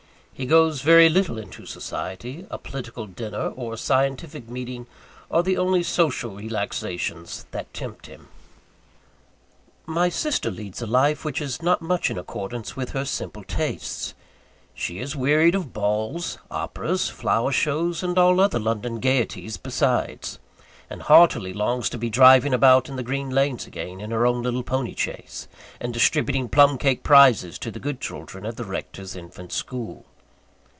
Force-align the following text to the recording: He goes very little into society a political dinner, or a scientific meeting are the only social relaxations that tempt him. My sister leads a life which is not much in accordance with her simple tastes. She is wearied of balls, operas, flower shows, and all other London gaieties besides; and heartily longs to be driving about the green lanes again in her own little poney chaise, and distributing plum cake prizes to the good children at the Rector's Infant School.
He 0.33 0.47
goes 0.47 0.81
very 0.81 1.07
little 1.07 1.37
into 1.37 1.67
society 1.67 2.47
a 2.49 2.57
political 2.57 3.05
dinner, 3.05 3.49
or 3.55 3.73
a 3.73 3.77
scientific 3.77 4.49
meeting 4.49 4.87
are 5.29 5.43
the 5.43 5.55
only 5.55 5.83
social 5.83 6.31
relaxations 6.35 7.45
that 7.51 7.71
tempt 7.75 8.07
him. 8.07 8.27
My 9.85 10.09
sister 10.09 10.49
leads 10.49 10.81
a 10.81 10.87
life 10.87 11.23
which 11.23 11.41
is 11.41 11.61
not 11.61 11.83
much 11.83 12.09
in 12.09 12.17
accordance 12.17 12.75
with 12.75 12.89
her 12.93 13.05
simple 13.05 13.43
tastes. 13.43 14.15
She 14.73 14.97
is 14.97 15.15
wearied 15.15 15.53
of 15.53 15.73
balls, 15.73 16.39
operas, 16.49 17.07
flower 17.07 17.51
shows, 17.51 18.01
and 18.01 18.17
all 18.17 18.39
other 18.39 18.57
London 18.57 18.99
gaieties 18.99 19.57
besides; 19.57 20.39
and 20.89 21.03
heartily 21.03 21.53
longs 21.53 21.87
to 21.91 21.99
be 21.99 22.09
driving 22.09 22.51
about 22.55 22.85
the 22.85 23.03
green 23.03 23.29
lanes 23.29 23.67
again 23.67 24.01
in 24.01 24.09
her 24.09 24.25
own 24.25 24.41
little 24.41 24.63
poney 24.63 24.95
chaise, 24.97 25.47
and 25.79 25.93
distributing 25.93 26.49
plum 26.49 26.79
cake 26.79 27.03
prizes 27.03 27.59
to 27.59 27.69
the 27.69 27.79
good 27.79 28.01
children 28.01 28.43
at 28.43 28.57
the 28.57 28.65
Rector's 28.65 29.15
Infant 29.15 29.51
School. 29.51 30.03